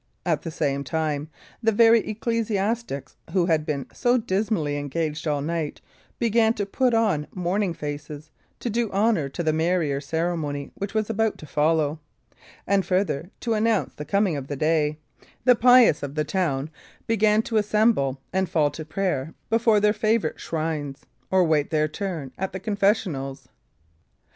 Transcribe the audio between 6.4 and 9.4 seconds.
to put on morning faces, to do honour